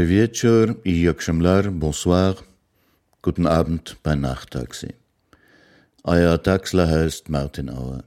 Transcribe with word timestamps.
Dobry 0.00 0.08
wieczór 0.08 0.74
i 0.84 1.00
jakşamlar, 1.00 1.80
bonsoir, 1.80 2.34
guten 3.22 3.44
Abend 3.44 3.96
bei 4.04 4.14
Nachttaxi. 4.14 4.88
Euer 6.04 6.42
Taxler 6.42 6.88
heißt 6.88 7.28
Martin 7.28 7.68
Auer. 7.68 8.04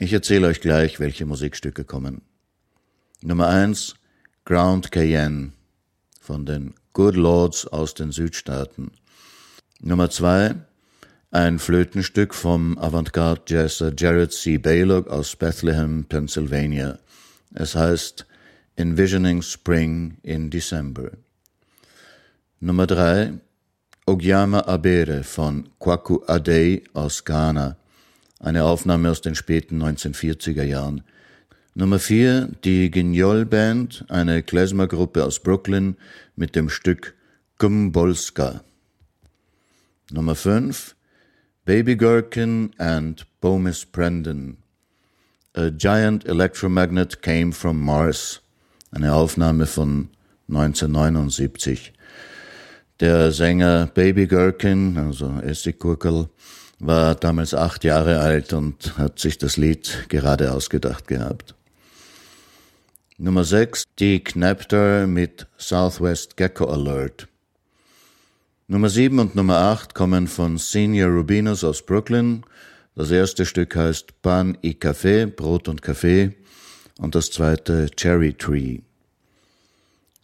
Ich 0.00 0.12
erzähle 0.12 0.48
euch 0.48 0.60
gleich, 0.60 0.98
welche 0.98 1.26
Musikstücke 1.26 1.84
kommen. 1.84 2.22
Nummer 3.22 3.46
eins 3.46 3.94
Ground 4.44 4.90
Cayenne 4.90 5.52
von 6.20 6.44
den 6.44 6.74
Good 6.92 7.14
Lords 7.14 7.64
aus 7.68 7.94
den 7.94 8.10
Südstaaten. 8.10 8.90
Nummer 9.80 10.10
zwei 10.10 10.56
ein 11.30 11.60
Flötenstück 11.60 12.34
vom 12.34 12.76
Avantgarde-Jazzer 12.78 13.92
Jared 13.96 14.32
C. 14.32 14.58
Baylock 14.58 15.06
aus 15.06 15.36
Bethlehem, 15.36 16.04
Pennsylvania. 16.08 16.98
Es 17.54 17.76
heißt 17.76 18.26
Envisioning 18.78 19.42
Spring 19.42 20.18
in 20.22 20.50
December. 20.50 21.18
Nummer 22.60 22.86
drei, 22.86 23.32
Ogyama 24.06 24.68
Abere 24.68 25.24
von 25.24 25.68
Kwaku 25.80 26.20
Adey 26.28 26.84
aus 26.94 27.24
Ghana. 27.24 27.76
Eine 28.38 28.62
Aufnahme 28.62 29.10
aus 29.10 29.20
den 29.20 29.34
späten 29.34 29.82
1940er 29.82 30.62
Jahren. 30.62 31.02
Nummer 31.74 31.98
vier, 31.98 32.50
die 32.62 32.88
Gignol 32.92 33.44
Band, 33.46 34.04
eine 34.08 34.44
Klezmer-Gruppe 34.44 35.24
aus 35.24 35.40
Brooklyn 35.40 35.96
mit 36.36 36.54
dem 36.54 36.70
Stück 36.70 37.16
Gumbolska. 37.58 38.62
Nummer 40.12 40.36
fünf, 40.36 40.94
Baby 41.64 41.96
Gherkin 41.96 42.70
and 42.78 43.26
Bomis 43.40 43.84
Prendon. 43.84 44.58
A 45.54 45.70
giant 45.70 46.24
electromagnet 46.26 47.20
came 47.22 47.50
from 47.50 47.80
Mars 47.80 48.40
eine 48.90 49.14
Aufnahme 49.14 49.66
von 49.66 50.08
1979. 50.48 51.92
Der 53.00 53.30
Sänger 53.32 53.86
Baby 53.86 54.26
Gherkin, 54.26 54.96
also 54.96 55.38
Essiggurkel, 55.40 56.28
war 56.80 57.14
damals 57.14 57.54
acht 57.54 57.84
Jahre 57.84 58.20
alt 58.20 58.52
und 58.52 58.96
hat 58.98 59.18
sich 59.18 59.38
das 59.38 59.56
Lied 59.56 60.06
gerade 60.08 60.52
ausgedacht 60.52 61.06
gehabt. 61.06 61.54
Nummer 63.18 63.44
6, 63.44 63.84
die 63.98 64.22
Knapter 64.22 65.06
mit 65.06 65.46
Southwest 65.58 66.36
Gecko 66.36 66.66
Alert. 66.66 67.26
Nummer 68.68 68.88
7 68.88 69.18
und 69.18 69.34
Nummer 69.34 69.56
8 69.56 69.94
kommen 69.94 70.28
von 70.28 70.56
Senior 70.58 71.10
Rubinos 71.10 71.64
aus 71.64 71.84
Brooklyn. 71.84 72.44
Das 72.94 73.10
erste 73.10 73.44
Stück 73.44 73.74
heißt 73.74 74.22
Pan 74.22 74.56
y 74.62 74.78
Café, 74.78 75.26
Brot 75.26 75.68
und 75.68 75.82
Kaffee 75.82 76.34
und 76.98 77.14
das 77.14 77.30
zweite 77.30 77.88
Cherry 77.96 78.34
Tree. 78.34 78.80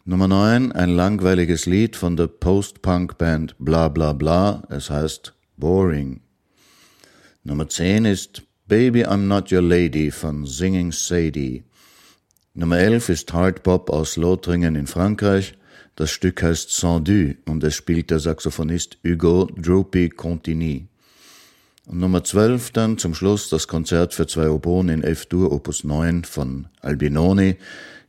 Nummer 0.03 0.27
9, 0.27 0.71
ein 0.71 0.89
langweiliges 0.89 1.65
Lied 1.65 1.95
von 1.95 2.15
der 2.15 2.27
Post-Punk-Band 2.27 3.55
Bla 3.57 3.87
Bla 3.89 4.13
Bla, 4.13 4.63
es 4.69 4.91
heißt 4.91 5.33
Boring. 5.57 6.21
Nummer 7.43 7.67
10 7.67 8.05
ist 8.05 8.43
Baby 8.67 9.05
I'm 9.05 9.25
Not 9.25 9.51
Your 9.51 9.63
Lady 9.63 10.11
von 10.11 10.45
Singing 10.45 10.91
Sadie. 10.91 11.63
Nummer 12.53 12.77
11 12.77 13.09
ist 13.09 13.33
Hard 13.33 13.63
Pop 13.63 13.89
aus 13.89 14.15
Lothringen 14.15 14.75
in 14.75 14.87
Frankreich. 14.87 15.57
Das 15.95 16.11
Stück 16.11 16.43
heißt 16.43 16.71
Sans 16.71 17.03
Du 17.03 17.35
und 17.45 17.63
es 17.63 17.75
spielt 17.75 18.11
der 18.11 18.19
Saxophonist 18.19 18.97
Hugo 19.03 19.49
Droopy 19.55 20.09
Contigny. 20.09 20.87
Und 21.87 21.99
Nummer 21.99 22.23
12 22.23 22.71
dann 22.71 22.97
zum 22.97 23.13
Schluss 23.13 23.49
das 23.49 23.67
Konzert 23.67 24.13
für 24.13 24.25
zwei 24.25 24.49
Oboen 24.49 24.89
in 24.89 25.03
F-Dur 25.03 25.51
Opus 25.51 25.83
9 25.83 26.23
von 26.23 26.67
Albinoni, 26.81 27.57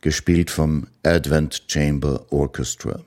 gespielt 0.00 0.50
vom 0.50 0.86
Advent 1.02 1.64
Chamber 1.68 2.24
Orchestra. 2.30 3.00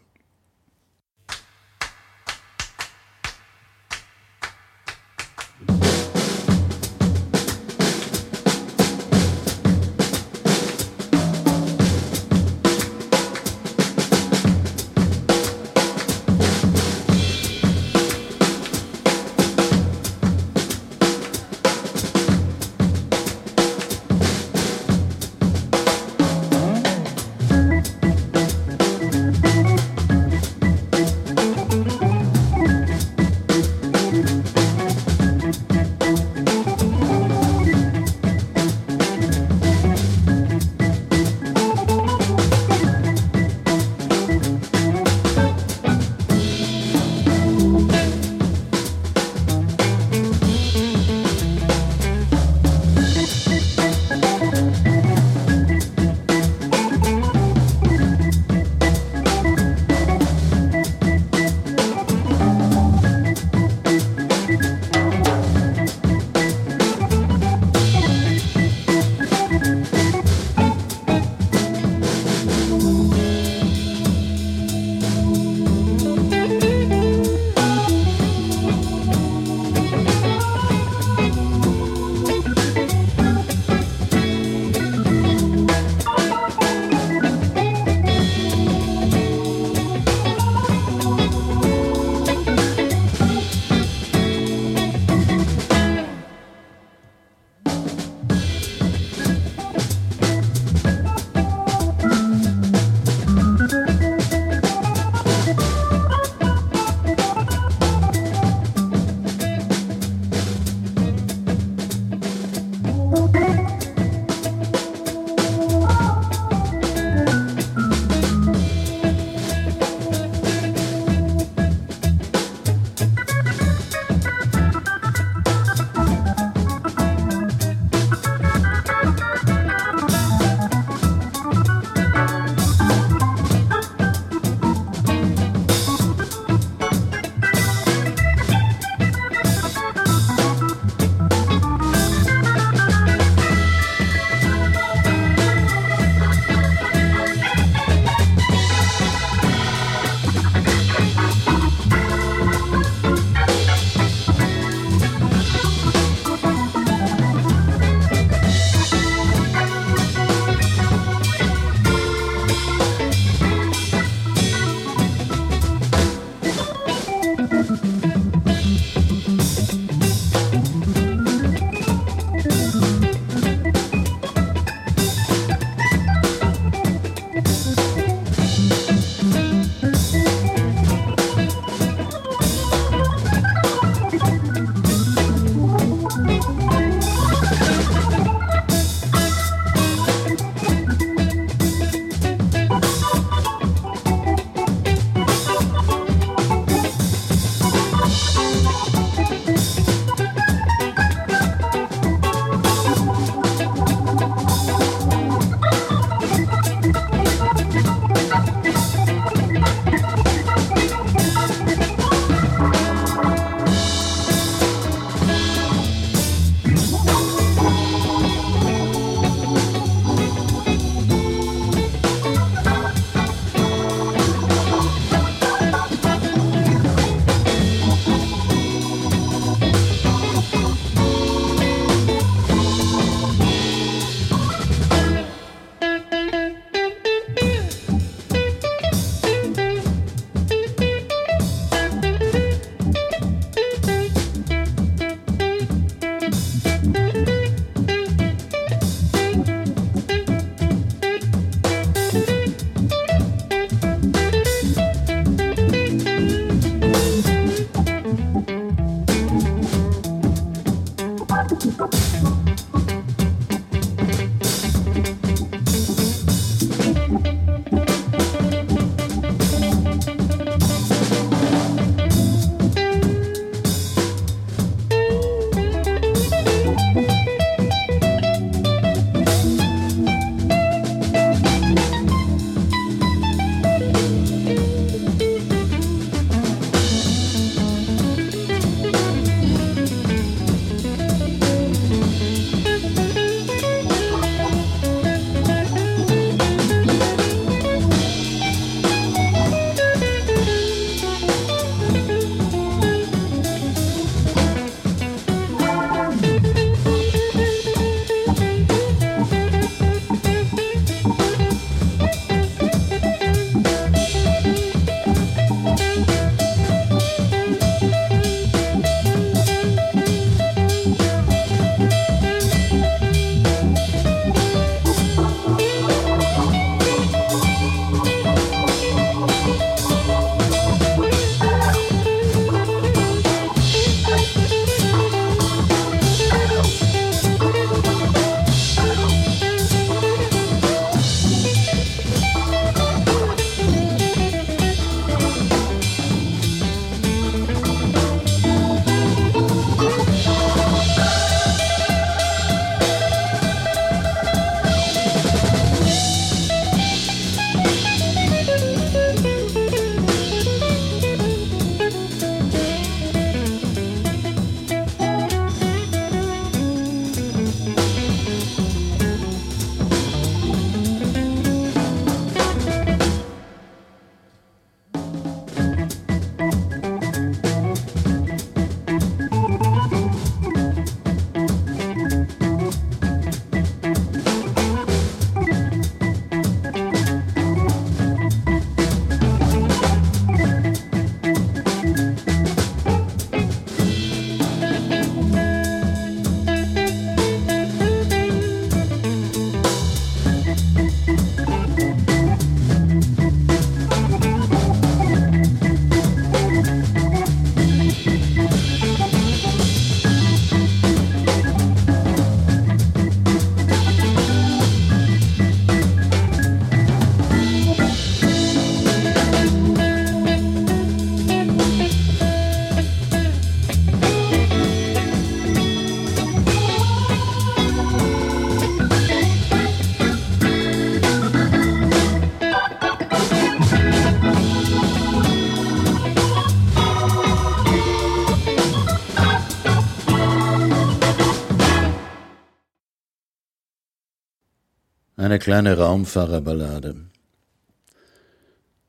Eine 445.30 445.38
kleine 445.38 445.78
Raumfahrerballade. 445.78 446.96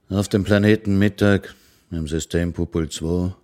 Auf 0.08 0.26
dem 0.28 0.42
Planeten 0.42 0.98
Mittag 0.98 1.54
im 1.90 2.08
System 2.08 2.54
Pupul 2.54 2.88
2 2.88 3.34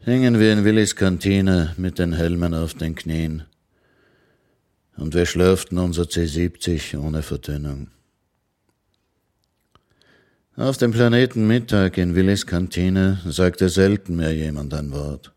hingen 0.00 0.40
wir 0.40 0.52
in 0.52 0.64
Willis 0.64 0.96
Kantine 0.96 1.74
mit 1.76 2.00
den 2.00 2.14
Helmen 2.14 2.52
auf 2.52 2.74
den 2.74 2.96
Knien 2.96 3.44
und 4.96 5.14
wir 5.14 5.24
schlürften 5.24 5.78
unser 5.78 6.02
C70 6.02 6.98
ohne 6.98 7.22
Verdünnung. 7.22 7.92
Auf 10.56 10.78
dem 10.78 10.90
Planeten 10.90 11.46
Mittag 11.46 11.96
in 11.96 12.16
Willis 12.16 12.44
Kantine 12.44 13.20
sagte 13.24 13.68
selten 13.68 14.16
mehr 14.16 14.34
jemand 14.34 14.74
ein 14.74 14.90
Wort. 14.90 15.32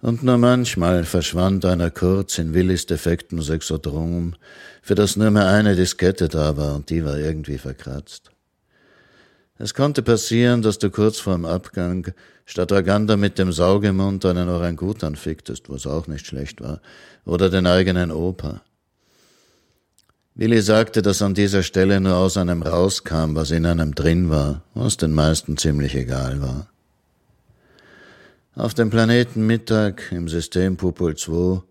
Und 0.00 0.22
nur 0.22 0.38
manchmal 0.38 1.04
verschwand 1.04 1.64
einer 1.64 1.90
kurz 1.90 2.38
in 2.38 2.54
Willis 2.54 2.86
defektem 2.86 3.42
Sexodrom, 3.42 4.34
für 4.80 4.94
das 4.94 5.16
nur 5.16 5.30
mehr 5.30 5.48
eine 5.48 5.74
Diskette 5.74 6.28
da 6.28 6.56
war 6.56 6.76
und 6.76 6.88
die 6.90 7.04
war 7.04 7.18
irgendwie 7.18 7.58
verkratzt. 7.58 8.30
Es 9.58 9.74
konnte 9.74 10.02
passieren, 10.02 10.62
dass 10.62 10.78
du 10.78 10.90
kurz 10.90 11.18
vorm 11.18 11.44
Abgang 11.44 12.12
statt 12.46 12.70
Aganda 12.70 13.16
mit 13.16 13.38
dem 13.38 13.50
Saugemund 13.50 14.24
einen 14.24 14.48
Orangutan 14.48 15.16
ficktest, 15.16 15.68
was 15.68 15.86
auch 15.86 16.06
nicht 16.06 16.26
schlecht 16.26 16.60
war, 16.60 16.80
oder 17.24 17.50
den 17.50 17.66
eigenen 17.66 18.12
Opa. 18.12 18.62
Willi 20.36 20.62
sagte, 20.62 21.02
dass 21.02 21.20
an 21.20 21.34
dieser 21.34 21.64
Stelle 21.64 22.00
nur 22.00 22.14
aus 22.14 22.36
einem 22.36 22.62
rauskam, 22.62 23.34
was 23.34 23.50
in 23.50 23.66
einem 23.66 23.96
drin 23.96 24.30
war, 24.30 24.62
was 24.74 24.96
den 24.96 25.12
meisten 25.12 25.56
ziemlich 25.56 25.96
egal 25.96 26.40
war. 26.40 26.68
Auf 28.58 28.74
dem 28.74 28.90
Planeten 28.90 29.46
Mittag 29.46 30.12
im 30.12 30.28
System 30.28 30.76
Pupul 30.76 31.16
2 31.16 31.62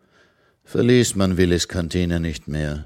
verließ 0.63 1.15
man 1.15 1.37
Willis 1.37 1.67
Kantine 1.67 2.19
nicht 2.19 2.47
mehr 2.47 2.85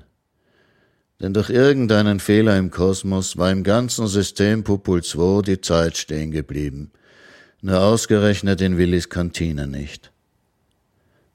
denn 1.21 1.33
durch 1.33 1.49
irgendeinen 1.49 2.19
Fehler 2.19 2.57
im 2.57 2.71
Kosmos 2.71 3.37
war 3.37 3.51
im 3.51 3.63
ganzen 3.63 4.07
System 4.07 4.63
Pupul 4.63 5.03
2 5.03 5.43
die 5.43 5.61
Zeit 5.61 5.97
stehen 5.97 6.31
geblieben, 6.31 6.91
nur 7.61 7.79
ausgerechnet 7.79 8.59
in 8.61 8.77
Willis 8.77 9.09
Kantine 9.09 9.67
nicht. 9.67 10.11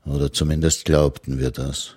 Oder 0.04 0.32
zumindest 0.32 0.84
glaubten 0.84 1.38
wir 1.38 1.52
das. 1.52 1.96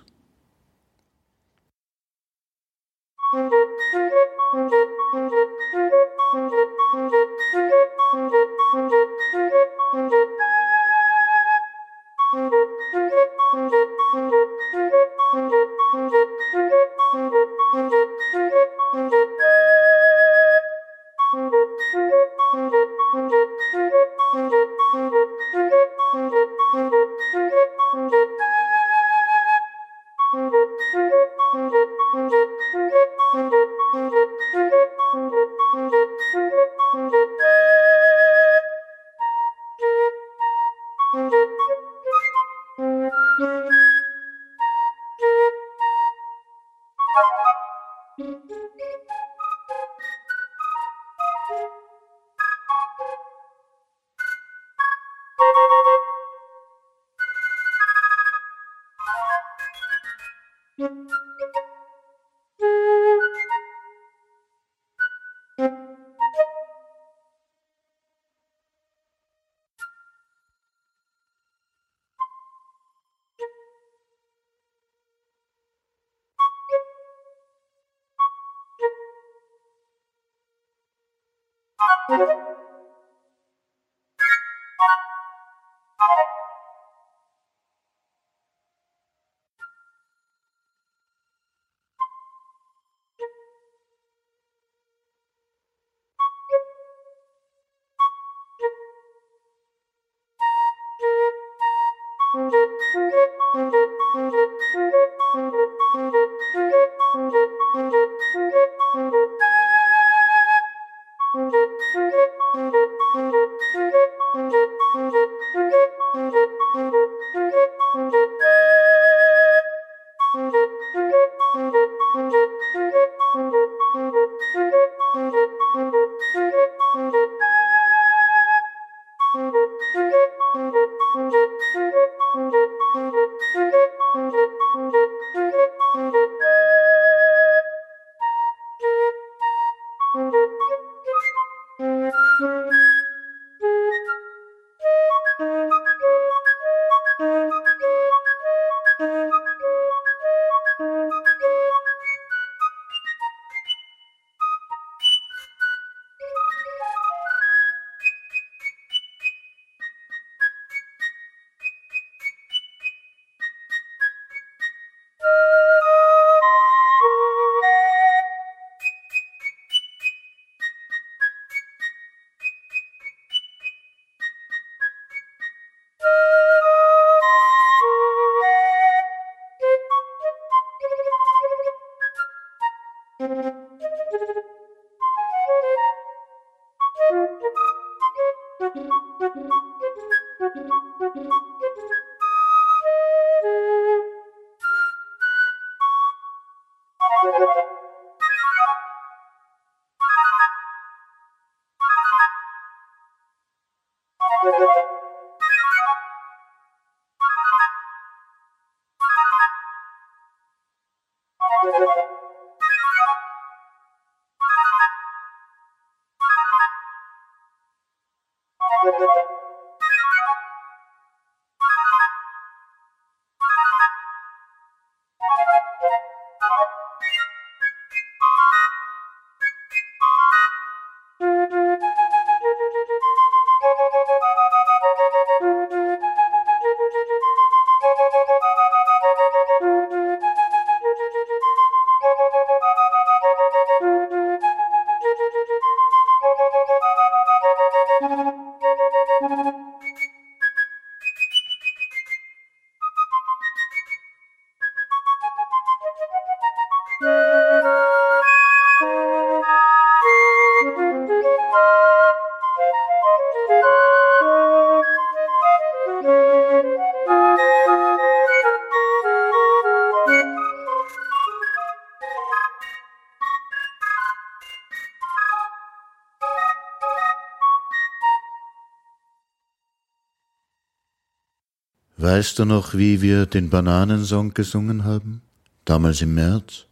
Weißt 282.12 282.40
du 282.40 282.44
noch, 282.44 282.74
wie 282.74 283.02
wir 283.02 283.24
den 283.24 283.50
Bananensong 283.50 284.34
gesungen 284.34 284.82
haben? 284.82 285.22
Damals 285.64 286.02
im 286.02 286.16
März? 286.16 286.66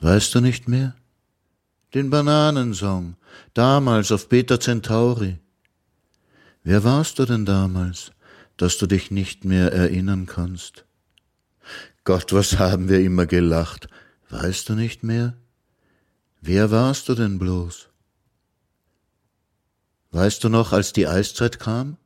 Weißt 0.00 0.34
du 0.34 0.40
nicht 0.40 0.68
mehr? 0.68 0.94
Den 1.92 2.08
Bananensong, 2.08 3.16
damals 3.52 4.10
auf 4.10 4.30
Peter 4.30 4.58
Centauri. 4.58 5.38
Wer 6.64 6.82
warst 6.82 7.18
du 7.18 7.26
denn 7.26 7.44
damals, 7.44 8.12
dass 8.56 8.78
du 8.78 8.86
dich 8.86 9.10
nicht 9.10 9.44
mehr 9.44 9.70
erinnern 9.70 10.24
kannst? 10.24 10.86
Gott, 12.04 12.32
was 12.32 12.58
haben 12.58 12.88
wir 12.88 13.00
immer 13.00 13.26
gelacht. 13.26 13.88
Weißt 14.30 14.66
du 14.70 14.74
nicht 14.74 15.02
mehr? 15.02 15.34
Wer 16.40 16.70
warst 16.70 17.06
du 17.10 17.14
denn 17.14 17.38
bloß? 17.38 17.90
Weißt 20.10 20.42
du 20.42 20.48
noch, 20.48 20.72
als 20.72 20.94
die 20.94 21.06
Eiszeit 21.06 21.58
kam? 21.58 21.98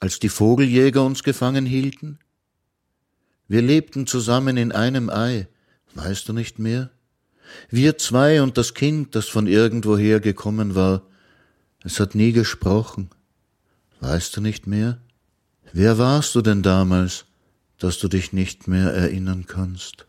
Als 0.00 0.18
die 0.18 0.28
Vogeljäger 0.28 1.04
uns 1.04 1.22
gefangen 1.22 1.66
hielten? 1.66 2.18
Wir 3.46 3.62
lebten 3.62 4.06
zusammen 4.06 4.56
in 4.56 4.72
einem 4.72 5.10
Ei, 5.10 5.48
weißt 5.94 6.28
du 6.28 6.32
nicht 6.32 6.58
mehr? 6.58 6.90
Wir 7.68 7.98
zwei 7.98 8.42
und 8.42 8.56
das 8.56 8.74
Kind, 8.74 9.14
das 9.14 9.26
von 9.26 9.46
irgendwoher 9.46 10.20
gekommen 10.20 10.74
war, 10.74 11.02
es 11.82 11.98
hat 12.00 12.14
nie 12.14 12.32
gesprochen. 12.32 13.10
Weißt 14.00 14.36
du 14.36 14.40
nicht 14.40 14.66
mehr? 14.66 14.98
Wer 15.72 15.98
warst 15.98 16.34
du 16.34 16.42
denn 16.42 16.62
damals, 16.62 17.26
dass 17.78 17.98
du 17.98 18.08
dich 18.08 18.32
nicht 18.32 18.68
mehr 18.68 18.92
erinnern 18.92 19.46
kannst? 19.46 20.06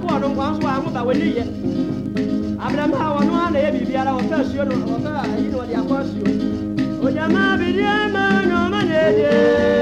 akɔɔ 0.00 0.20
do 0.20 0.28
nkwan 0.28 0.60
so 0.60 0.66
a 0.68 0.72
ho 0.80 0.90
ba 0.90 1.00
w'ani 1.04 1.28
yɛ 1.36 1.44
abirama 2.64 2.96
a 3.06 3.08
wɔn 3.14 3.28
ho 3.28 3.34
ana 3.46 3.58
yɛ 3.58 3.70
biribiara 3.74 4.12
wɔfɛ 4.16 4.34
asuo 4.40 4.64
no 4.68 4.74
wɔfɛ 4.88 5.10
ayi 5.22 5.48
na 5.50 5.56
wɔde 5.58 5.74
akɔ 5.80 5.94
asuo 6.00 6.30
onyama 7.04 7.42
bidiɛ 7.60 8.12
ma 8.12 8.24
nyɔma 8.48 8.80
na 8.88 8.96
edie. 9.08 9.79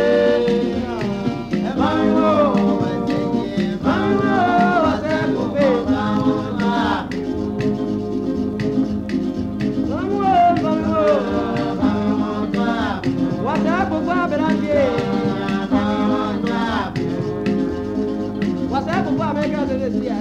God, 19.50 19.68
this 19.68 19.94
year. 19.94 20.14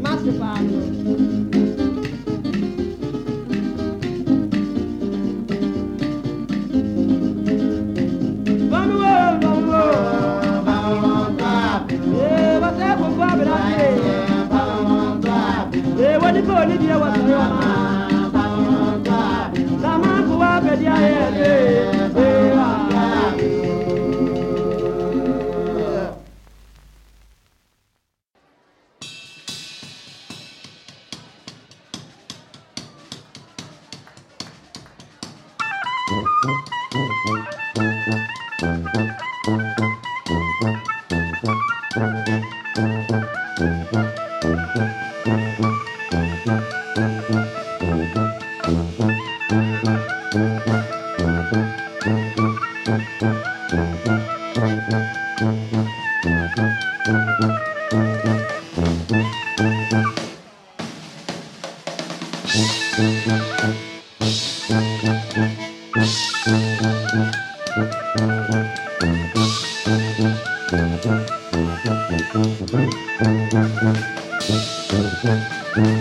Master 0.00 0.32
Father. 0.32 0.95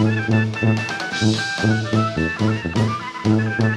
Thank 0.00 0.28
you. 3.62 3.67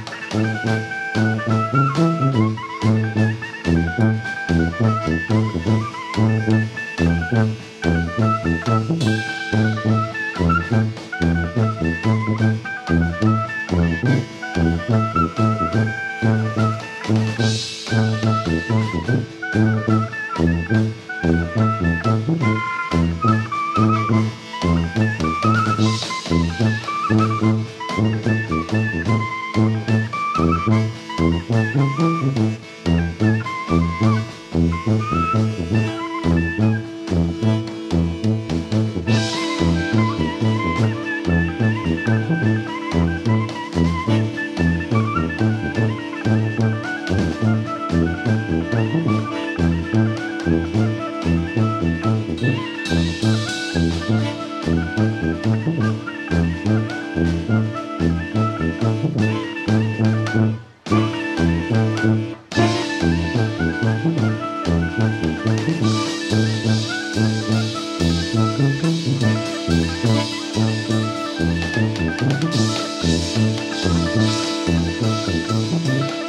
Im 75.84 76.21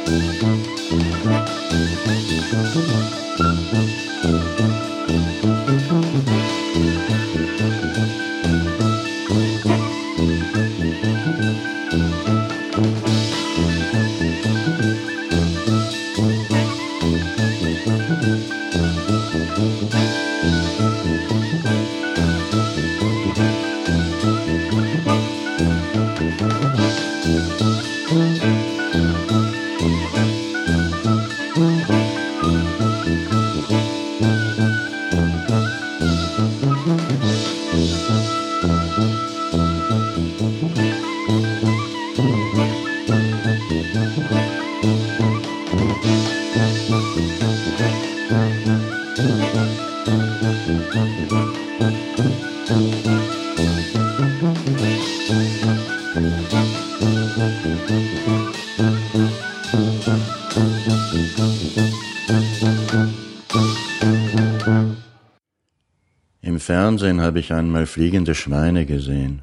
Fernsehen 66.64 67.20
habe 67.20 67.40
ich 67.40 67.52
einmal 67.52 67.86
fliegende 67.86 68.34
Schweine 68.34 68.86
gesehen. 68.86 69.42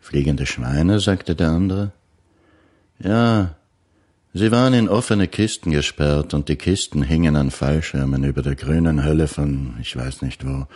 Fliegende 0.00 0.46
Schweine, 0.46 0.98
sagte 0.98 1.36
der 1.36 1.50
andere. 1.50 1.92
Ja, 2.98 3.54
sie 4.34 4.50
waren 4.50 4.74
in 4.74 4.88
offene 4.88 5.28
Kisten 5.28 5.70
gesperrt 5.70 6.34
und 6.34 6.48
die 6.48 6.56
Kisten 6.56 7.02
hingen 7.02 7.36
an 7.36 7.52
Fallschirmen 7.52 8.24
über 8.24 8.42
der 8.42 8.56
grünen 8.56 9.04
Hölle 9.04 9.28
von 9.28 9.76
ich 9.80 9.96
weiß 9.96 10.22
nicht 10.22 10.44
wo. 10.44 10.66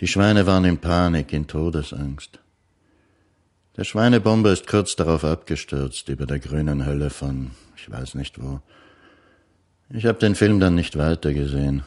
Die 0.00 0.06
Schweine 0.06 0.46
waren 0.46 0.64
in 0.64 0.78
Panik, 0.78 1.32
in 1.32 1.48
Todesangst. 1.48 2.38
Der 3.76 3.84
Schweinebomber 3.84 4.52
ist 4.52 4.68
kurz 4.68 4.94
darauf 4.94 5.24
abgestürzt 5.24 6.08
über 6.08 6.26
der 6.26 6.38
grünen 6.38 6.86
Hölle 6.86 7.10
von 7.10 7.50
ich 7.76 7.90
weiß 7.90 8.14
nicht 8.14 8.40
wo. 8.40 8.60
Ich 9.90 10.06
habe 10.06 10.18
den 10.20 10.36
Film 10.36 10.60
dann 10.60 10.76
nicht 10.76 10.96
weiter 10.96 11.34
gesehen. 11.34 11.82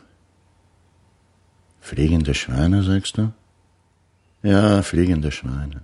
Fliegende 1.81 2.33
Schweine, 2.33 2.83
sagst 2.83 3.17
du? 3.17 3.33
Ja, 4.43 4.81
fliegende 4.81 5.31
Schweine. 5.31 5.81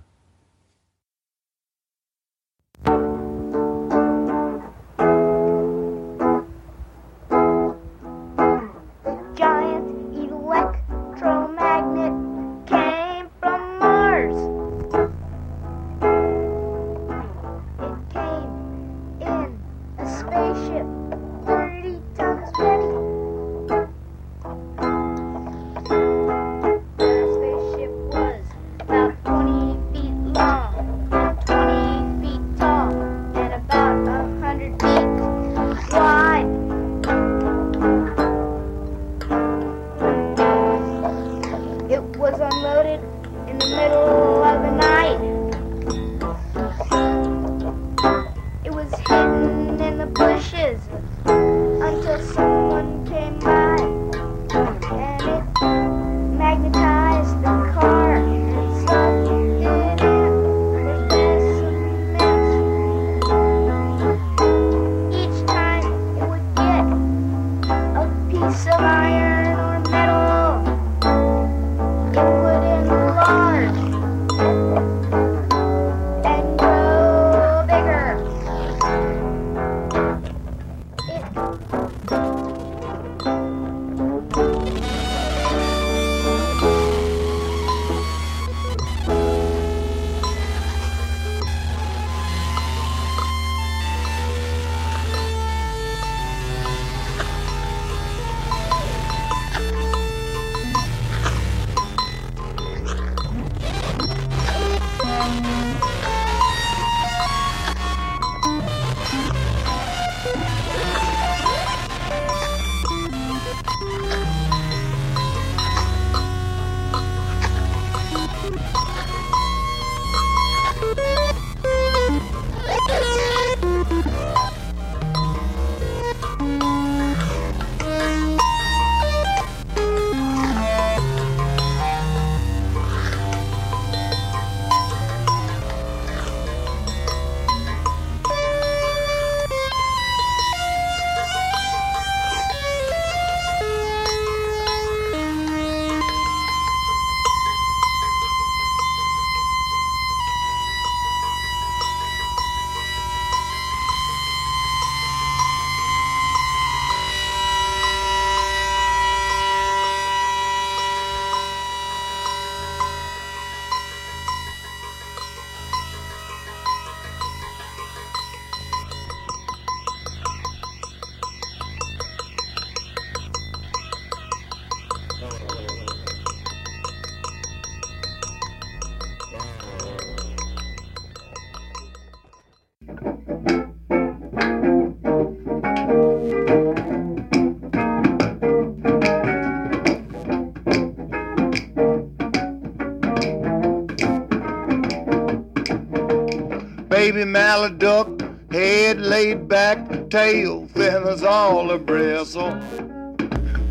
Baby 197.18 197.32
Maladuck, 197.32 198.52
head 198.52 199.00
laid 199.00 199.48
back, 199.48 200.08
tail 200.08 200.68
feathers 200.68 201.24
all 201.24 201.72
a 201.72 201.76
bristle. 201.76 202.50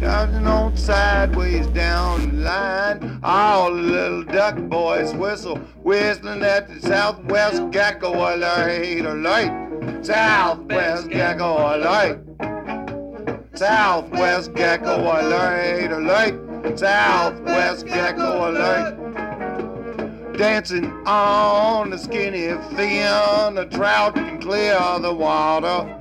Dodging 0.01 0.45
on 0.45 0.75
sideways 0.75 1.65
down 1.67 2.29
the 2.29 2.43
line, 2.43 3.21
all 3.23 3.73
the 3.73 3.81
little 3.81 4.23
duck 4.25 4.57
boys 4.67 5.13
whistle, 5.13 5.55
whistling 5.81 6.43
at 6.43 6.67
the 6.67 6.81
southwest 6.81 7.71
gecko 7.71 8.11
alert, 8.15 9.05
alert, 9.05 10.05
southwest 10.05 11.09
gecko 11.09 11.77
alert, 11.77 12.19
southwest 13.53 14.53
gecko 14.55 15.03
alert, 15.03 15.91
alert, 15.93 16.77
southwest 16.77 17.85
gecko 17.85 18.51
alert 18.51 19.06
dancing 20.37 20.85
on 21.07 21.89
the 21.89 21.97
skinny 21.97 22.49
fin. 22.75 23.55
The 23.55 23.67
trout 23.71 24.13
can 24.15 24.39
clear 24.39 24.79
the 24.99 25.13
water. 25.13 25.93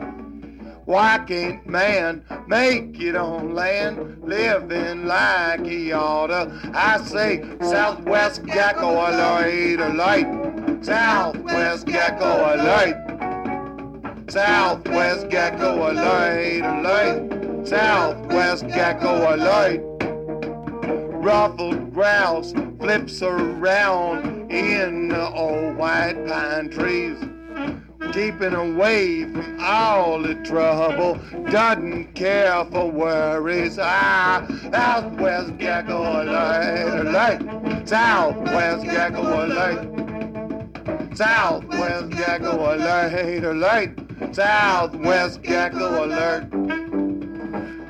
Why 0.85 1.19
can't 1.27 1.67
man 1.67 2.23
make 2.47 3.01
it 3.01 3.17
on 3.17 3.55
land, 3.55 4.23
living 4.23 5.07
like 5.07 5.65
he 5.65 5.93
oughta? 5.93 6.53
I 6.75 6.99
say, 7.03 7.43
Southwest 7.61 8.45
Gecko 8.45 8.93
alert, 8.93 9.81
alert. 9.81 10.85
Southwest 10.85 11.87
Gecko 11.87 12.55
alert. 12.55 12.97
Southwest 14.31 15.29
Gecko 15.31 15.91
alert, 15.91 16.63
alert. 16.63 17.67
Southwest 17.67 18.69
Gecko 18.69 19.35
alert 19.35 19.81
ruffled 21.27 21.93
grouse 21.93 22.53
flips 22.79 23.23
around 23.23 24.51
in 24.51 25.09
the 25.09 25.31
old 25.31 25.77
white 25.77 26.27
pine 26.27 26.71
trees. 26.71 27.19
Keeping 28.13 28.55
away 28.55 29.25
from 29.25 29.59
all 29.61 30.23
the 30.23 30.35
trouble, 30.37 31.19
doesn't 31.51 32.15
care 32.15 32.65
for 32.67 32.91
worries. 32.91 33.79
Ah, 33.81 34.47
Southwest 34.73 35.59
Gecko 35.59 36.23
alert, 36.23 37.07
alert. 37.07 37.89
Southwest 37.89 38.85
Gecko 38.85 39.47
alert. 39.47 41.17
Southwest 41.17 42.11
Gecko 42.11 42.75
alert, 42.75 43.45
alert. 43.45 44.35
Southwest 44.35 45.43
Gecko 45.43 46.05
alert. 46.05 46.51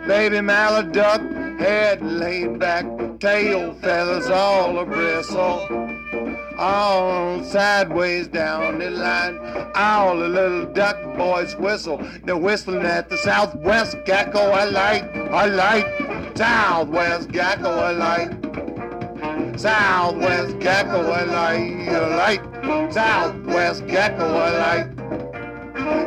Baby 0.07 0.39
Maladuck, 0.39 1.59
head 1.59 2.01
laid 2.03 2.59
back, 2.59 2.85
tail 3.19 3.75
feathers 3.75 4.29
all 4.29 4.79
a 4.79 4.85
bristle. 4.85 5.67
All 6.59 7.45
sideways 7.45 8.29
down 8.29 8.79
the 8.79 8.91
line, 8.91 9.39
all 9.75 10.19
the 10.19 10.29
little 10.29 10.67
duck 10.73 10.97
boys 11.17 11.55
whistle. 11.57 12.01
They're 12.25 12.37
whistling 12.37 12.87
at 12.87 13.11
the 13.11 13.19
southwest 13.19 13.97
gecko. 14.07 14.39
I 14.39 14.65
like, 14.65 15.05
I 15.15 15.47
like, 15.47 16.37
southwest 16.37 17.31
gecko. 17.31 17.69
I 17.69 17.91
like, 17.93 18.31
southwest 19.59 20.59
gecko. 20.61 21.11
I 21.11 21.25
like, 21.25 21.89
I 21.89 22.17
like, 22.17 22.93
southwest 22.93 23.87
gecko. 23.87 24.25
I 24.25 24.51
like. 24.59 24.97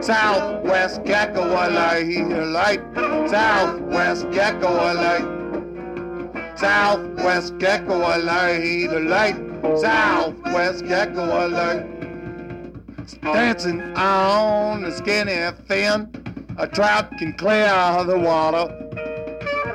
Southwest 0.02 1.04
gecko 1.04 1.44
alert, 1.46 2.08
alert. 2.32 3.30
Southwest 3.30 4.32
gecko 4.32 4.70
alert. 4.70 5.39
Southwest 6.60 7.58
gecko 7.58 7.96
alert, 7.98 8.92
alert. 8.92 9.80
Southwest 9.80 10.86
gecko 10.86 11.48
alert. 11.48 11.86
Dancing 13.22 13.82
on 13.96 14.84
the 14.84 14.92
skinny 14.92 15.52
fin, 15.68 16.12
a 16.58 16.68
trout 16.68 17.10
can 17.18 17.34
clear 17.34 18.04
the 18.06 18.18
water. 18.18 18.66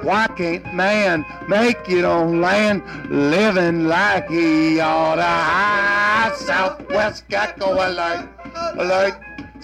Why 0.02 0.26
can't 0.36 0.74
man 0.74 1.24
make 1.48 1.88
it 1.88 2.04
on 2.04 2.40
land, 2.40 2.82
living 3.10 3.86
like 3.88 4.28
he 4.28 4.78
oughta? 4.80 6.34
Southwest 6.36 7.28
gecko 7.28 7.72
alert, 7.72 8.28
alert. 8.76 9.14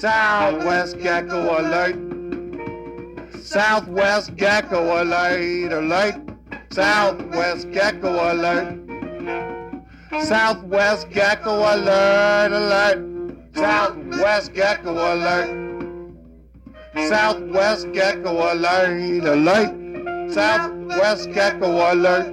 Southwest 0.00 0.98
Gecko 0.98 1.60
alert. 1.60 1.94
Southwest 3.42 4.34
Gecko 4.34 5.02
alert, 5.02 5.72
alert. 5.74 6.29
Southwest 6.72 7.72
Gecko 7.72 8.08
alert. 8.08 8.78
Southwest 10.22 11.10
Gecko 11.10 11.64
alert, 11.64 12.52
alert. 12.52 13.00
Southwest 13.56 14.54
Gecko 14.54 14.92
alert. 14.96 15.50
Southwest 16.94 17.92
Gecko 17.92 18.38
alert, 18.52 19.26
alert. 19.26 19.74
Southwest 20.30 21.32
Gecko 21.32 21.80
alert. 21.90 22.32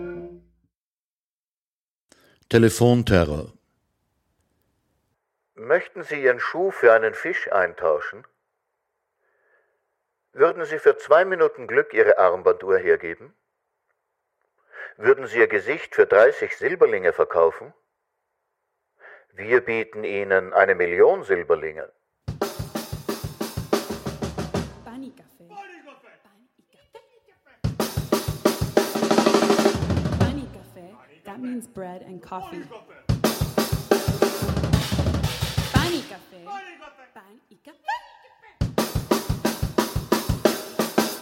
Telefonterror. 2.50 3.54
Möchten 5.56 6.04
Sie 6.04 6.22
Ihren 6.22 6.40
Schuh 6.40 6.70
für 6.70 6.94
einen 6.94 7.16
Fisch 7.16 7.52
eintauschen? 7.52 8.24
Würden 10.34 10.64
Sie 10.66 10.78
für 10.78 10.96
zwei 10.98 11.26
Minuten 11.26 11.66
Glück 11.66 11.96
Ihre 11.96 12.20
Armbanduhr 12.20 12.78
hergeben? 12.78 13.34
Würden 15.00 15.28
Sie 15.28 15.38
Ihr 15.38 15.48
Gesicht 15.48 15.94
für 15.94 16.08
30 16.08 16.58
Silberlinge 16.58 17.14
verkaufen? 17.14 17.72
Wir 19.34 19.62
bieten 19.62 20.04
Ihnen 20.04 20.54
eine 20.54 20.74
Million 20.74 21.24
Silberlinge. 21.24 21.92
That 31.26 31.42
means 31.42 31.68
bread 31.68 32.04
and 32.08 32.20
coffee. 32.22 32.64
Pani 35.74 36.02
café. 36.10 36.44
Pan 37.14 37.42
y 37.48 37.56
café. 37.56 37.84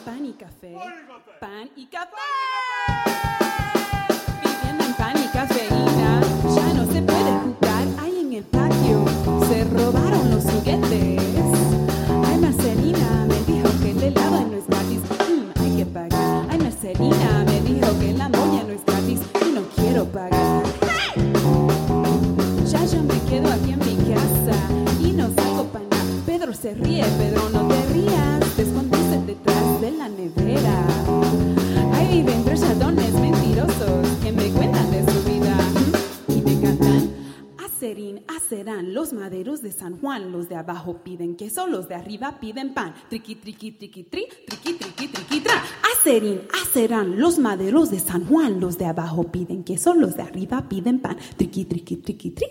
Pan 0.06 0.26
y 0.26 0.34
café. 0.34 0.74
Pan 1.42 1.70
y 1.76 1.86
café. 1.88 3.45
Pan 5.06 5.24
y 5.24 5.28
cafeína. 5.28 6.20
Ya 6.56 6.74
no 6.74 6.92
se 6.92 7.00
puede 7.00 7.32
jugar 7.44 7.86
ahí 8.02 8.22
en 8.22 8.34
el 8.34 8.44
patio. 8.44 9.06
Se 9.48 9.64
robaron 9.66 10.32
los 10.32 10.44
juguetes. 10.46 11.22
Ay, 12.28 12.38
Marcelina 12.40 13.28
me 13.28 13.40
dijo 13.54 13.70
que 13.84 13.92
el 13.92 14.02
helado 14.02 14.48
no 14.50 14.58
es 14.58 14.66
gratis. 14.68 15.02
Mm, 15.30 15.62
hay 15.62 15.78
que 15.78 15.86
pagar. 15.86 16.48
Ay, 16.50 16.58
Marcelina 16.58 17.46
me 17.46 17.62
dijo 17.62 18.00
que 18.00 18.14
la 18.14 18.30
moña 18.30 18.64
no 18.64 18.74
es 18.74 18.84
gratis. 18.84 19.20
Y 19.48 19.52
no 19.54 19.62
quiero 19.76 20.06
pagar. 20.06 20.64
Ya 22.66 22.86
yo 22.86 23.04
me 23.04 23.20
quedo 23.30 23.54
aquí 23.54 23.74
en 23.74 23.80
mi 23.80 23.96
casa 24.12 24.58
y 25.00 25.12
no 25.12 25.30
salgo 25.36 25.66
para 25.66 25.86
nada. 25.86 26.04
Pedro 26.26 26.52
se 26.52 26.74
ríe, 26.74 27.06
Pedro 27.20 27.48
no 27.52 27.68
te 27.68 27.86
rías, 27.94 28.40
te 28.56 28.64
escondes 28.64 29.28
detrás 29.28 29.82
de 29.82 29.92
la 29.92 30.10
nevera. 30.10 31.25
Acerín, 37.86 38.26
acerán, 38.28 38.96
los 38.96 39.14
maderos 39.14 39.62
de 39.62 39.72
San 39.72 40.00
Juan, 40.02 40.32
los 40.32 40.50
de 40.50 40.56
abajo 40.56 41.04
piden 41.04 41.38
queso, 41.38 41.68
los 41.68 41.88
de 41.88 41.94
arriba 41.94 42.40
piden 42.40 42.74
pan. 42.74 42.96
Triqui, 43.10 43.36
triqui, 43.36 43.74
triqui, 43.74 44.06
tri, 44.06 44.26
triqui, 44.48 44.74
triqui, 44.74 45.08
triqui, 45.08 45.42
tra. 45.42 45.64
Acerín, 45.94 46.48
acerán, 46.64 47.20
los 47.20 47.38
maderos 47.38 47.92
de 47.92 48.00
San 48.00 48.26
Juan, 48.26 48.60
los 48.60 48.80
de 48.80 48.88
abajo 48.88 49.32
piden 49.32 49.64
queso, 49.64 49.94
los 49.94 50.16
de 50.16 50.24
arriba 50.24 50.68
piden 50.68 51.00
pan. 51.00 51.16
Triqui, 51.38 51.66
triqui, 51.66 51.98
triqui, 51.98 52.32
tri. 52.32 52.48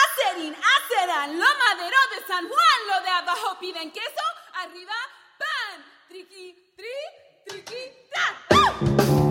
Acerín, 0.00 0.54
acerán, 0.54 1.38
los 1.38 1.54
maderos 1.68 2.06
de 2.14 2.26
San 2.26 2.48
Juan, 2.48 2.78
los 2.88 3.04
de 3.04 3.10
abajo 3.10 3.58
piden 3.60 3.92
queso, 3.92 4.24
arriba 4.64 4.96
pan. 5.36 5.84
Triqui, 6.08 6.56
tri, 6.74 6.96
triqui, 7.44 7.82
tra. 8.08 8.24
Pan 8.48 9.27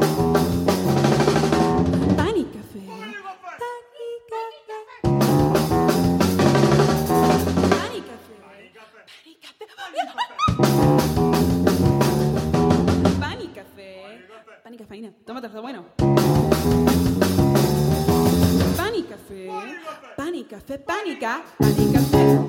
Pan 13.20 13.42
y 13.42 13.48
café. 13.48 14.20
Pan 14.64 14.74
y 14.74 14.78
cafeína. 14.78 15.12
Tómate, 15.26 15.48
bueno. 15.48 15.86
Pan 18.76 18.96
y 18.96 19.04
café. 19.04 19.50
Pan 20.18 20.36
y 20.36 20.44
café. 20.44 20.80
Pan. 20.80 20.98
Pan 20.98 21.08
y 21.08 21.16
café. 21.16 22.40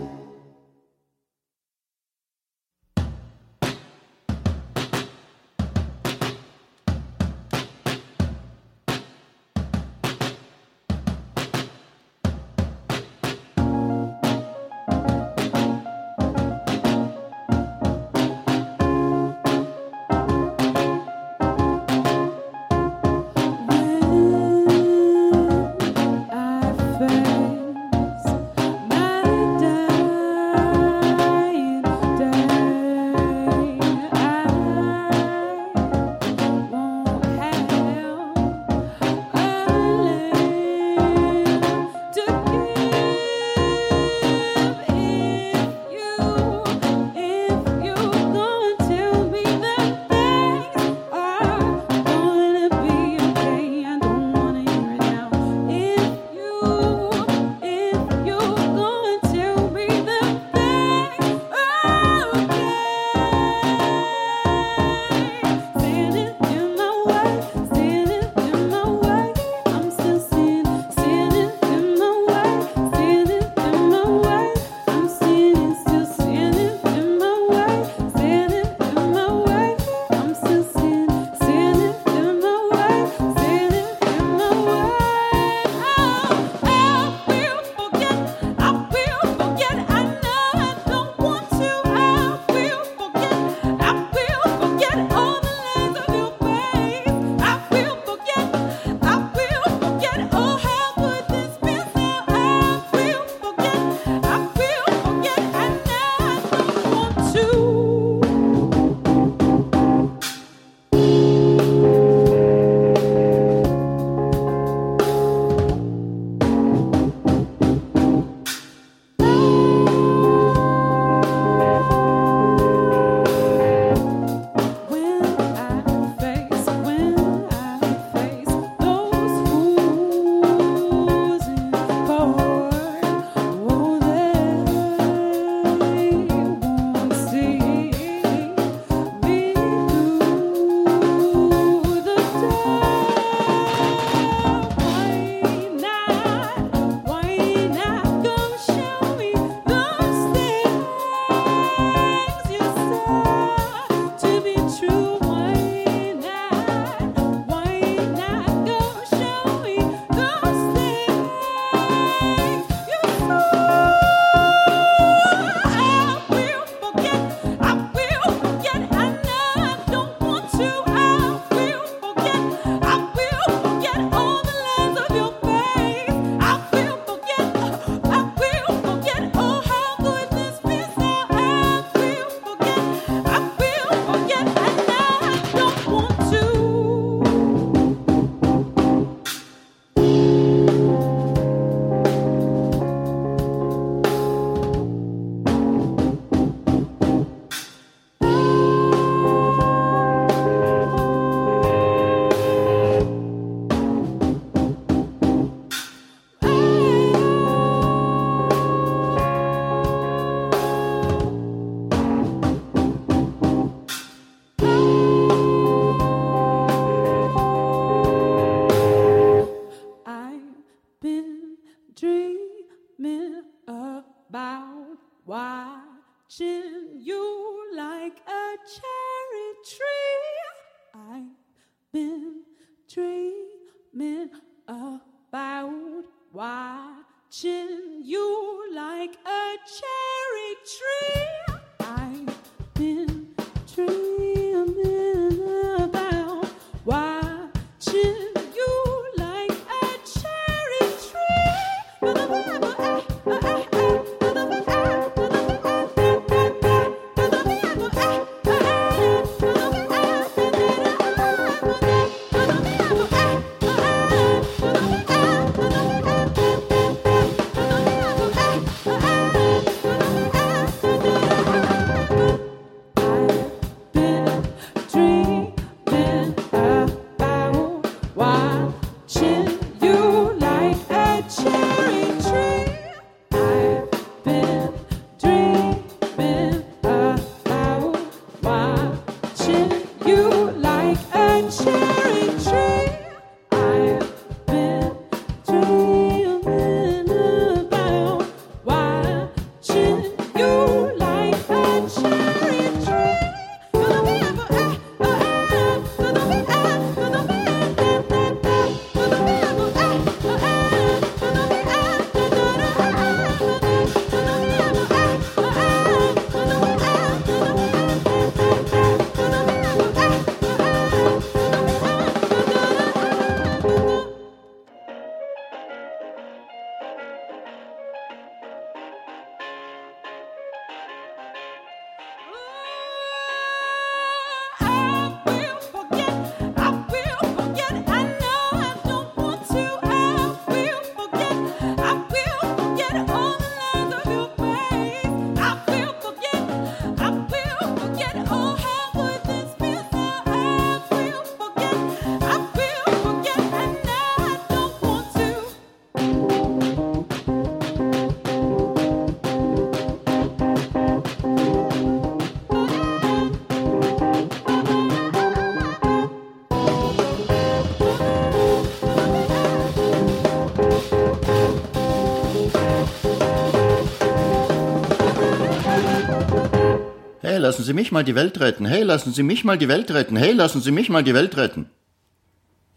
Hey, 377.39 377.45
lassen 377.45 377.63
Sie 377.63 377.73
mich 377.73 377.93
mal 377.93 378.03
die 378.03 378.17
Welt 378.17 378.41
retten. 378.41 378.67
Hey, 378.67 378.83
lassen 378.83 379.13
Sie 379.13 379.23
mich 379.23 379.45
mal 379.45 379.57
die 379.57 379.69
Welt 379.69 379.93
retten. 379.93 380.17
Hey, 380.17 380.33
lassen 380.33 380.61
Sie 380.61 380.73
mich 380.73 380.91
mal 380.91 381.05
die 381.05 381.15
Welt 381.15 381.37
retten. 381.37 381.71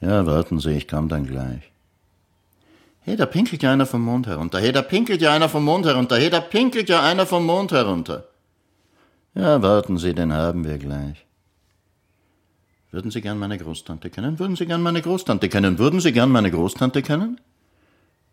Ja, 0.01 0.27
warten 0.27 0.59
Sie, 0.59 0.69
ich 0.77 0.87
komm 0.87 1.09
dann 1.09 1.25
gleich. 1.25 1.71
Hey, 2.99 3.15
da 3.15 3.25
pinkelt 3.25 3.63
ja 3.63 3.73
einer 3.73 3.87
vom 3.87 4.03
Mond 4.03 4.27
herunter. 4.27 4.59
Hey, 4.59 4.71
da 4.71 4.83
pinkelt 4.83 5.19
ja 5.19 5.33
einer 5.33 5.49
vom 5.49 5.65
Mond 5.65 5.87
herunter. 5.87 6.17
Hey, 6.17 6.29
da 6.29 6.41
pinkelt 6.41 6.89
ja 6.89 7.01
einer 7.01 7.25
vom 7.25 7.43
Mond 7.43 7.71
herunter. 7.71 8.25
Ja, 9.33 9.63
warten 9.63 9.97
Sie, 9.97 10.13
den 10.13 10.31
haben 10.31 10.63
wir 10.63 10.77
gleich. 10.77 11.25
Würden 12.91 13.09
Sie 13.09 13.21
gern 13.21 13.39
meine 13.39 13.57
Großtante 13.57 14.11
kennen? 14.11 14.37
Würden 14.37 14.55
Sie 14.55 14.67
gern 14.67 14.83
meine 14.83 15.01
Großtante 15.01 15.49
kennen? 15.49 15.79
Würden 15.79 16.01
Sie 16.01 16.11
gern 16.11 16.29
meine 16.29 16.51
Großtante 16.51 17.01
kennen? 17.01 17.41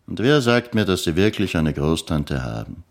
Und 0.05 0.19
wer 0.19 0.41
sagt 0.41 0.75
mir, 0.75 0.85
dass 0.85 1.05
Sie 1.05 1.15
wirklich 1.15 1.57
eine 1.57 1.73
Großtante 1.73 2.43
haben? 2.43 2.83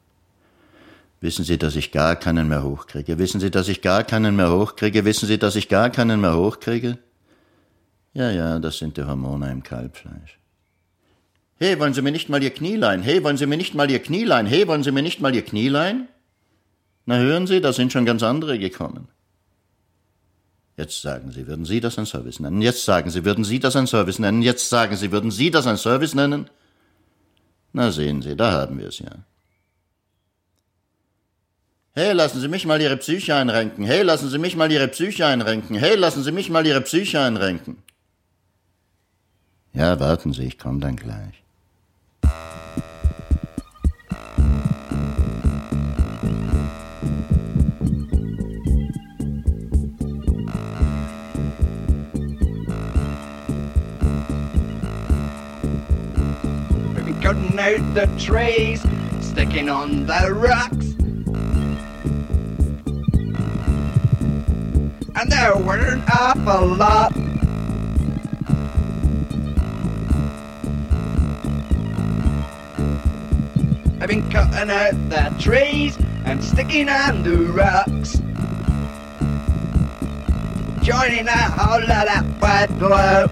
Wissen 1.20 1.44
Sie, 1.44 1.58
dass 1.58 1.74
ich 1.74 1.90
gar 1.90 2.14
keinen 2.16 2.48
mehr 2.48 2.62
hochkriege? 2.62 3.18
Wissen 3.18 3.40
Sie, 3.40 3.50
dass 3.50 3.68
ich 3.68 3.82
gar 3.82 4.04
keinen 4.04 4.36
mehr 4.36 4.52
hochkriege? 4.52 5.04
Wissen 5.04 5.26
Sie, 5.26 5.38
dass 5.38 5.56
ich 5.56 5.68
gar 5.68 5.90
keinen 5.90 6.20
mehr 6.20 6.36
hochkriege? 6.36 6.98
Ja, 8.14 8.30
ja, 8.30 8.58
das 8.58 8.78
sind 8.78 8.96
die 8.96 9.04
Hormone 9.04 9.50
im 9.50 9.62
Kalbfleisch. 9.62 10.38
Hey, 11.58 11.78
wollen 11.80 11.92
Sie 11.92 12.02
mir 12.02 12.12
nicht 12.12 12.28
mal 12.28 12.42
Ihr 12.42 12.50
Knie 12.50 12.76
leihen? 12.76 13.02
Hey, 13.02 13.24
wollen 13.24 13.36
Sie 13.36 13.46
mir 13.46 13.56
nicht 13.56 13.74
mal 13.74 13.90
Ihr 13.90 13.98
Knie 13.98 14.24
leihen? 14.24 14.46
Hey, 14.46 14.68
wollen 14.68 14.84
Sie 14.84 14.92
mir 14.92 15.02
nicht 15.02 15.20
mal 15.20 15.34
Ihr 15.34 15.44
Knie 15.44 15.68
leihen? 15.68 16.08
Na 17.04 17.16
hören 17.16 17.48
Sie, 17.48 17.60
da 17.60 17.72
sind 17.72 17.92
schon 17.92 18.04
ganz 18.04 18.22
andere 18.22 18.58
gekommen. 18.58 19.08
Jetzt 20.76 21.02
sagen 21.02 21.32
Sie, 21.32 21.48
würden 21.48 21.64
Sie 21.64 21.80
das 21.80 21.98
ein 21.98 22.06
Service 22.06 22.38
nennen? 22.38 22.62
Jetzt 22.62 22.84
sagen 22.84 23.10
Sie, 23.10 23.24
würden 23.24 23.42
Sie 23.42 23.58
das 23.58 23.74
ein 23.74 23.88
Service 23.88 24.20
nennen? 24.20 24.42
Jetzt 24.42 24.68
sagen 24.68 24.94
Sie, 24.94 25.10
würden 25.10 25.32
Sie 25.32 25.50
das 25.50 25.66
ein 25.66 25.76
Service 25.76 26.14
nennen? 26.14 26.48
Na 27.72 27.90
sehen 27.90 28.22
Sie, 28.22 28.36
da 28.36 28.52
haben 28.52 28.78
wir 28.78 28.86
es 28.86 29.00
ja. 29.00 29.10
Hey, 31.98 32.12
lassen 32.12 32.40
Sie 32.40 32.46
mich 32.46 32.64
mal 32.64 32.80
Ihre 32.80 32.96
Psyche 32.96 33.34
einrenken. 33.34 33.84
Hey, 33.84 34.02
lassen 34.02 34.30
Sie 34.30 34.38
mich 34.38 34.54
mal 34.54 34.70
Ihre 34.70 34.86
Psyche 34.86 35.26
einrenken. 35.26 35.74
Hey, 35.74 35.96
lassen 35.96 36.22
Sie 36.22 36.30
mich 36.30 36.48
mal 36.48 36.64
Ihre 36.64 36.80
Psyche 36.80 37.18
einrenken. 37.18 37.78
Ja, 39.72 39.98
warten 39.98 40.32
Sie, 40.32 40.44
ich 40.44 40.58
komme 40.58 40.78
dann 40.78 40.94
gleich. 40.94 41.42
cutting 57.20 57.58
out 57.58 57.94
the 57.94 58.06
trees, 58.16 58.80
sticking 59.20 59.68
on 59.68 60.06
the 60.06 60.32
rocks. 60.32 60.97
And 65.20 65.32
there 65.32 65.56
were 65.56 65.94
an 65.94 66.04
awful 66.12 66.76
lot. 66.76 67.12
I've 74.00 74.06
been 74.06 74.30
cutting 74.30 74.70
out 74.70 74.92
the 75.10 75.34
trees 75.40 75.98
and 76.24 76.44
sticking 76.44 76.88
on 76.88 77.24
the 77.24 77.36
rocks. 77.46 78.18
Joining 80.84 81.26
a 81.26 81.32
whole 81.32 81.80
lot 81.88 82.16
of 82.16 82.40
white 82.40 82.78
glow. 82.78 83.26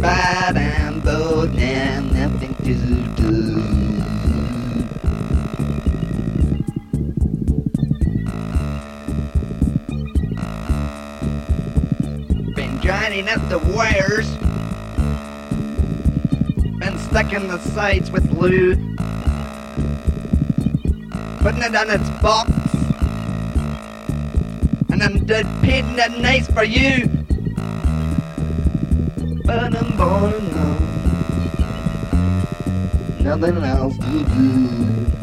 Bad 0.00 0.56
and 0.56 1.02
bold 1.02 1.58
and 1.58 2.12
nothing 2.12 2.54
to 2.54 2.74
do. 3.20 3.79
Up 13.28 13.48
the 13.48 13.58
wires 13.58 14.26
and 16.82 16.98
sticking 16.98 17.48
the 17.48 17.58
sides 17.58 18.10
with 18.10 18.28
glue. 18.30 18.74
Putting 21.40 21.62
it 21.62 21.76
on 21.76 21.90
its 21.90 22.08
box. 22.22 22.50
And 24.90 25.02
I'm 25.02 25.26
did 25.26 25.46
painting 25.60 25.98
it 25.98 26.18
nice 26.18 26.50
for 26.50 26.64
you. 26.64 27.06
But 29.44 29.76
I'm 29.76 29.96
born 29.98 30.50
now. 30.54 30.78
Nothing 33.20 33.62
else 33.62 33.96
to 33.98 34.24
do. 34.24 35.19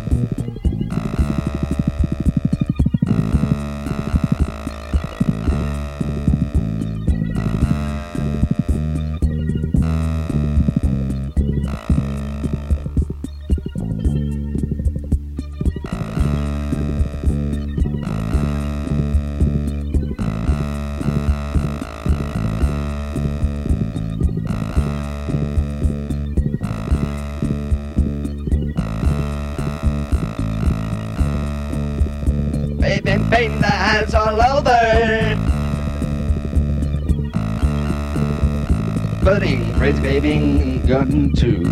Crazy 39.87 40.01
baby, 40.01 40.79
garden 40.85 41.31
too. 41.31 41.63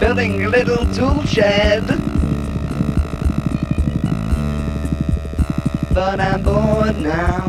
Building 0.00 0.42
a 0.42 0.48
little 0.48 0.84
tool 0.92 1.22
shed. 1.22 1.86
But 5.94 6.18
I'm 6.18 6.42
bored 6.42 7.00
now. 7.00 7.39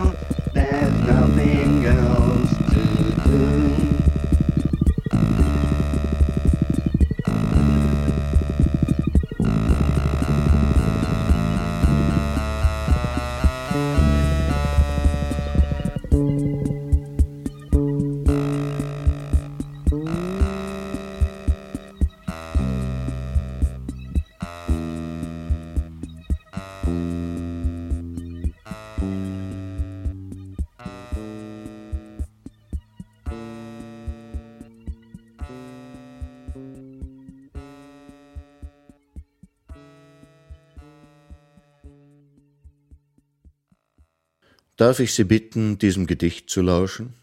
Darf 44.82 45.00
ich 45.00 45.14
Sie 45.14 45.26
bitten, 45.26 45.78
diesem 45.78 46.08
Gedicht 46.08 46.50
zu 46.50 46.64
lauschen? 46.64 47.14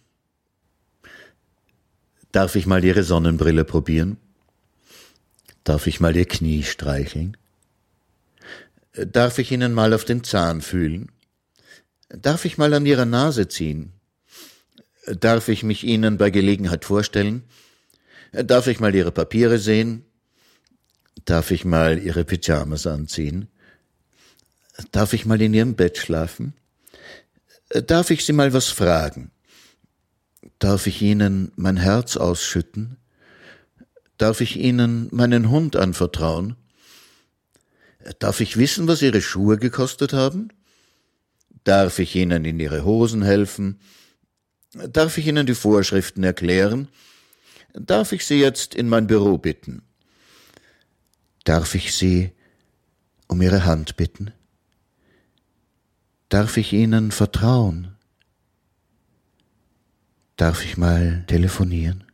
Darf 2.31 2.55
ich 2.55 2.67
mal 2.67 2.85
Ihre 2.85 3.03
Sonnenbrille 3.03 3.65
probieren? 3.65 4.17
Darf 5.65 5.89
ich 5.89 5.99
mal 5.99 6.15
Ihr 6.15 6.27
Knie 6.27 6.63
streicheln? 6.63 7.37
Darf 8.93 9.41
ich 9.41 9.51
Ihnen 9.51 9.75
mal 9.75 9.93
auf 9.93 10.05
den 10.05 10.23
Zahn 10.23 10.61
fühlen? 10.61 11.11
Darf 12.11 12.45
ich 12.45 12.59
mal 12.59 12.73
an 12.75 12.87
Ihrer 12.87 13.07
Nase 13.07 13.49
ziehen? 13.49 13.91
Darf 15.07 15.49
ich 15.49 15.65
mich 15.65 15.83
Ihnen 15.83 16.17
bei 16.17 16.31
Gelegenheit 16.31 16.85
vorstellen? 16.85 17.43
Darf 18.31 18.69
ich 18.69 18.79
mal 18.79 18.95
Ihre 18.95 19.11
Papiere 19.11 19.59
sehen? 19.59 20.05
Darf 21.25 21.51
ich 21.51 21.65
mal 21.65 21.99
Ihre 21.99 22.25
Pyjamas 22.25 22.87
anziehen? 22.87 23.49
Darf 24.93 25.13
ich 25.13 25.27
mal 25.27 25.43
in 25.43 25.55
Ihrem 25.55 25.75
Bett 25.75 25.99
schlafen? 25.99 26.55
Darf 27.71 28.11
ich 28.11 28.25
Sie 28.25 28.33
mal 28.33 28.53
was 28.53 28.69
fragen? 28.69 29.31
Darf 30.59 30.87
ich 30.87 31.03
Ihnen 31.03 31.53
mein 31.57 31.77
Herz 31.77 32.17
ausschütten? 32.17 32.97
Darf 34.17 34.41
ich 34.41 34.57
Ihnen 34.57 35.09
meinen 35.13 35.51
Hund 35.51 35.77
anvertrauen? 35.77 36.57
Darf 38.19 38.41
ich 38.41 38.57
wissen, 38.57 38.89
was 38.89 39.03
Ihre 39.03 39.21
Schuhe 39.21 39.59
gekostet 39.59 40.13
haben? 40.13 40.49
Darf 41.65 41.99
ich 41.99 42.17
Ihnen 42.17 42.45
in 42.45 42.59
Ihre 42.59 42.85
Hosen 42.85 43.23
helfen? 43.23 43.81
Darf 44.73 45.19
ich 45.19 45.27
Ihnen 45.27 45.47
die 45.47 45.55
Vorschriften 45.55 46.25
erklären? 46.25 46.89
Darf 47.75 48.13
ich 48.13 48.25
Sie 48.25 48.41
jetzt 48.41 48.75
in 48.75 48.89
mein 48.89 49.07
Büro 49.07 49.37
bitten? 49.37 49.83
Darf 51.45 51.75
ich 51.75 51.95
Sie 51.95 52.33
um 53.27 53.43
Ihre 53.43 53.67
Hand 53.67 53.97
bitten? 53.97 54.33
Darf 56.29 56.59
ich 56.59 56.75
Ihnen 56.75 57.11
vertrauen? 57.11 57.97
Darf 60.37 60.63
ich 60.63 60.77
mal 60.77 61.25
telefonieren? 61.27 62.05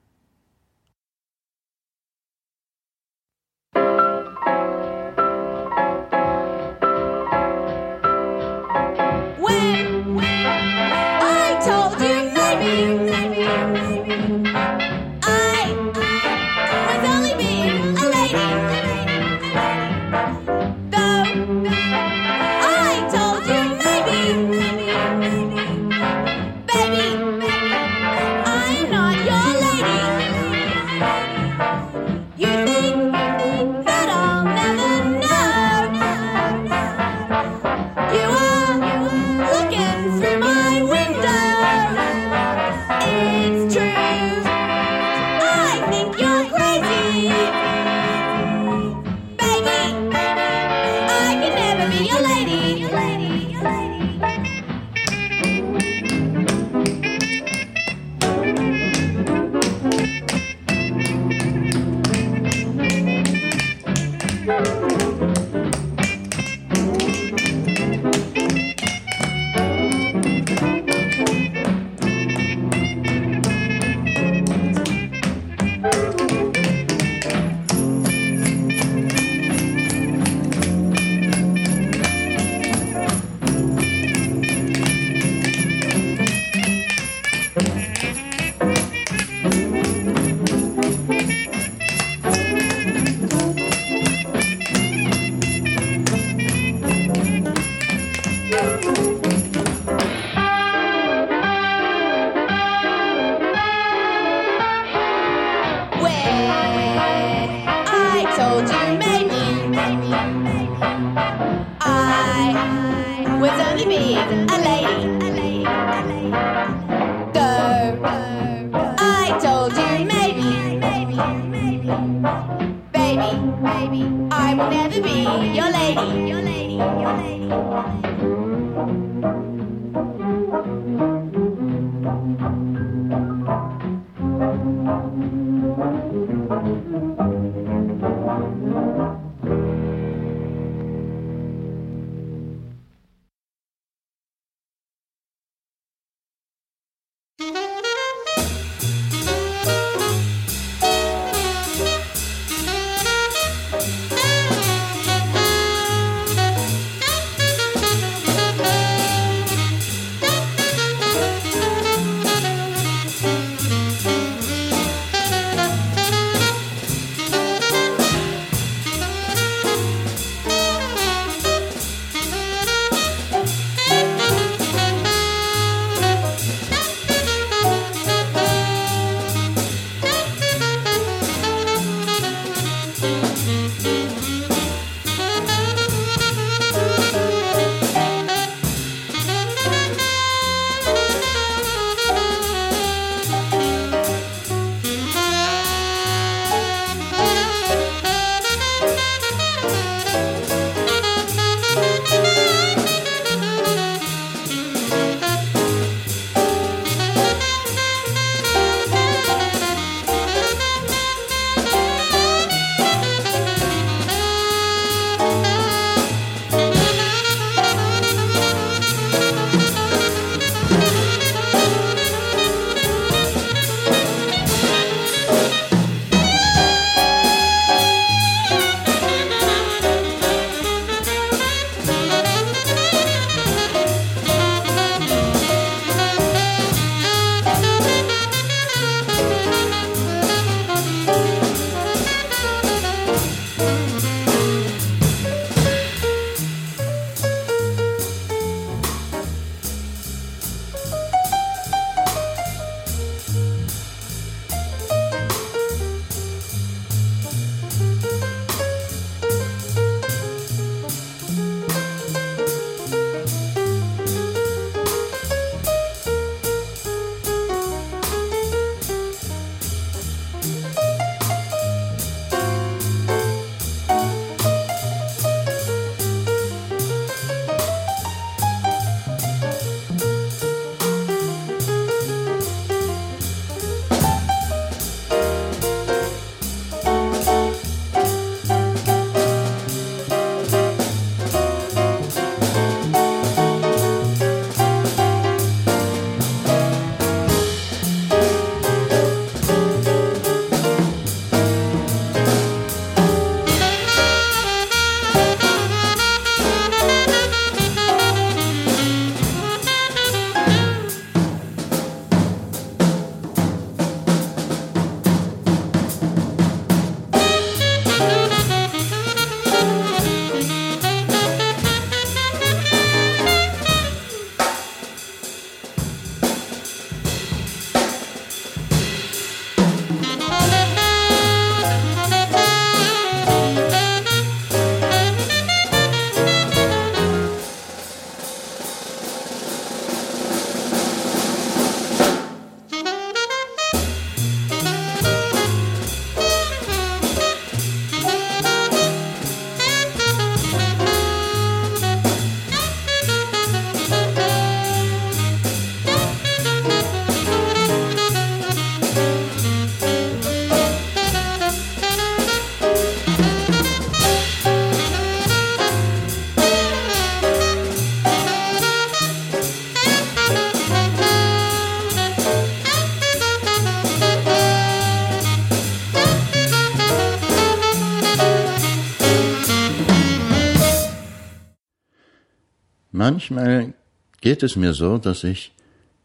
Manchmal 383.05 383.75
geht 384.23 384.43
es 384.43 384.57
mir 384.57 384.73
so, 384.73 384.97
dass 384.97 385.25
ich, 385.25 385.53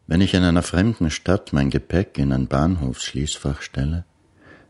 wenn 0.06 0.20
ich 0.20 0.34
in 0.34 0.42
einer 0.42 0.62
fremden 0.62 1.10
Stadt 1.10 1.54
mein 1.54 1.70
Gepäck 1.70 2.18
in 2.18 2.30
ein 2.30 2.46
Bahnhofsschließfach 2.46 3.62
stelle, 3.62 4.04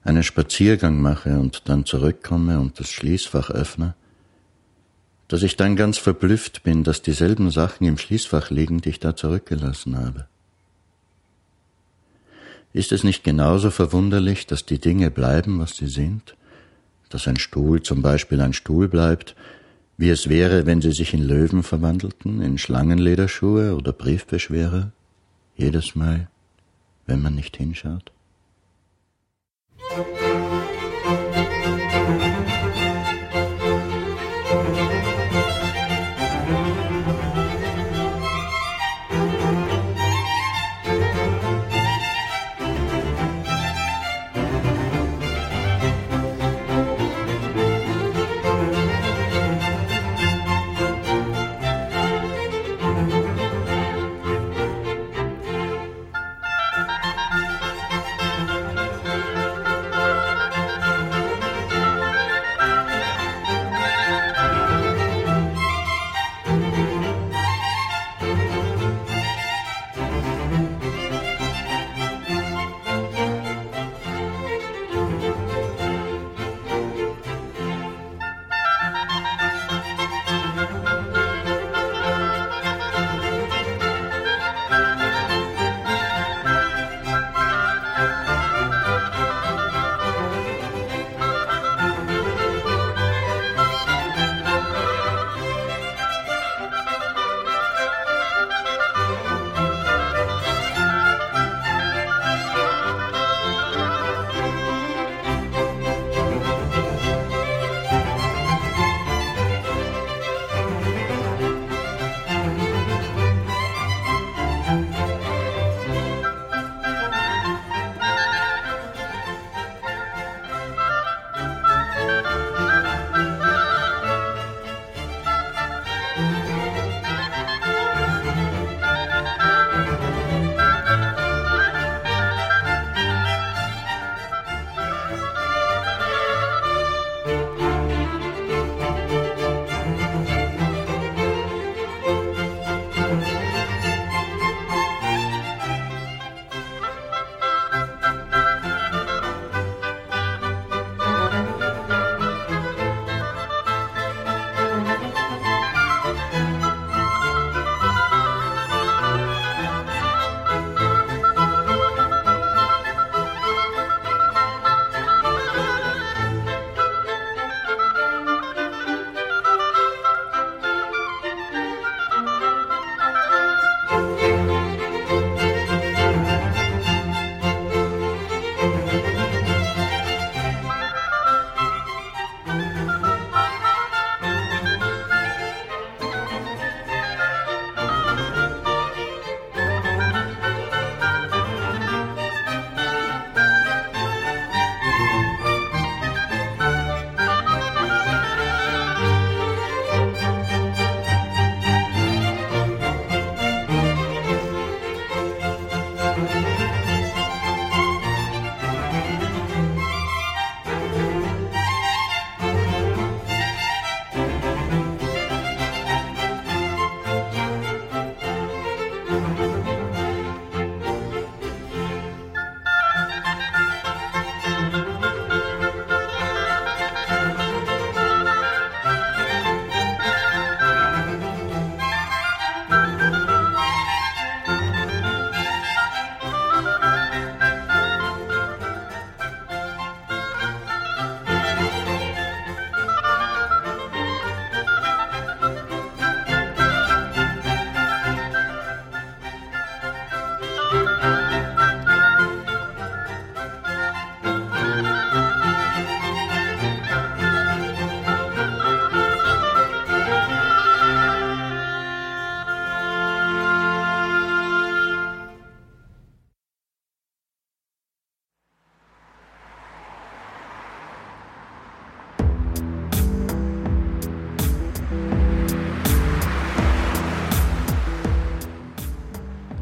einen 0.05 0.23
Spaziergang 0.23 1.03
mache 1.03 1.41
und 1.41 1.69
dann 1.69 1.85
zurückkomme 1.85 2.61
und 2.61 2.79
das 2.79 2.89
Schließfach 2.89 3.51
öffne, 3.51 3.97
dass 5.27 5.43
ich 5.43 5.57
dann 5.57 5.75
ganz 5.75 5.99
verblüfft 5.99 6.63
bin, 6.63 6.85
dass 6.85 7.03
dieselben 7.03 7.51
Sachen 7.51 7.85
im 7.85 7.99
Schließfach 7.99 8.51
liegen, 8.51 8.81
die 8.81 8.91
ich 8.91 9.01
da 9.01 9.17
zurückgelassen 9.17 9.99
habe. 9.99 10.29
Ist 12.73 12.93
es 12.93 13.03
nicht 13.03 13.25
genauso 13.25 13.73
verwunderlich, 13.73 14.47
dass 14.47 14.65
die 14.65 14.79
Dinge 14.79 15.11
bleiben, 15.11 15.59
was 15.59 15.77
sie 15.77 15.89
sind? 15.89 16.37
Dass 17.09 17.27
ein 17.27 17.39
Stuhl 17.39 17.83
zum 17.83 18.03
Beispiel 18.03 18.41
ein 18.41 18.53
Stuhl 18.53 18.87
bleibt, 18.87 19.35
wie 20.01 20.09
es 20.09 20.31
wäre, 20.31 20.65
wenn 20.65 20.81
sie 20.81 20.93
sich 20.93 21.13
in 21.13 21.23
Löwen 21.23 21.63
verwandelten, 21.63 22.41
in 22.41 22.57
Schlangenlederschuhe 22.57 23.77
oder 23.77 23.93
Briefbeschwerer, 23.93 24.93
jedes 25.57 25.95
Mal, 25.95 26.31
wenn 27.05 27.21
man 27.21 27.35
nicht 27.35 27.59
hinschaut? 27.59 28.11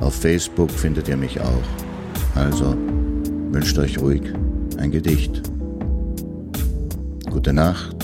Auf 0.00 0.14
Facebook 0.14 0.70
findet 0.70 1.08
ihr 1.08 1.16
mich 1.16 1.40
auch. 1.40 1.62
Also 2.34 2.74
wünscht 3.52 3.78
euch 3.78 4.00
ruhig 4.00 4.22
ein 4.78 4.90
Gedicht. 4.90 5.42
Gute 7.30 7.52
Nacht, 7.52 7.96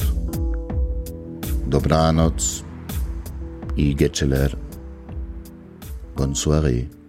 dobranoc 1.68 2.34
i 3.76 3.94
geceler. 3.94 4.50
Bonne. 6.14 6.99